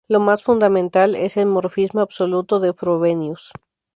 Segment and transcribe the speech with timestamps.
[0.07, 3.51] La más fundamental es el morfismo absoluto de Frobenius.